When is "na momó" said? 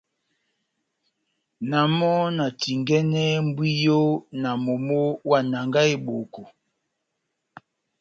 4.41-4.99